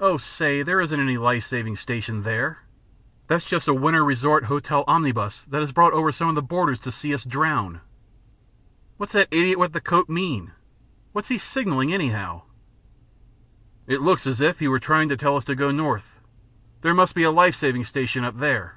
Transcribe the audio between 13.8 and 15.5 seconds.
"It looks as if he were trying to tell us